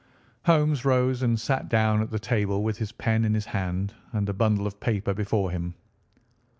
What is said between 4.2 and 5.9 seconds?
a bundle of paper before him.